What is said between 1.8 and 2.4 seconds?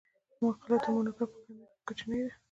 کوچنۍ ده.